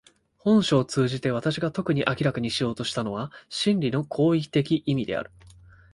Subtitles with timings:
[0.39, 5.29] 本書を通じて私が特に明らかにしようとしたのは真理の行為的意味である。